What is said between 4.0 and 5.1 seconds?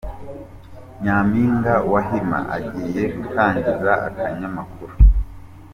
akanyamakuru